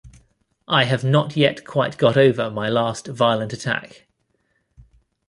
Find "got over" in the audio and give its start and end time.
1.99-2.49